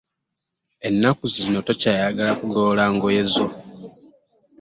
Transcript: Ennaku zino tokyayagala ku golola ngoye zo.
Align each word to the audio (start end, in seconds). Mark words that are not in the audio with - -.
Ennaku 0.87 1.23
zino 1.33 1.59
tokyayagala 1.67 2.33
ku 2.39 2.45
golola 2.53 2.85
ngoye 2.95 3.23
zo. 3.33 3.47